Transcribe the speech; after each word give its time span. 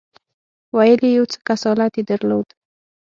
ویل 0.75 1.01
یې 1.05 1.09
یو 1.17 1.25
څه 1.31 1.37
کسالت 1.47 1.93
یې 1.97 2.03
درلود. 2.09 2.47